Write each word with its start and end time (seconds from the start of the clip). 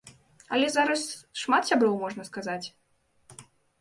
Але 0.55 0.69
зараз 0.77 1.03
шмат 1.41 1.69
сяброў, 1.71 1.93
можна 2.05 2.27
сказаць. 2.31 2.67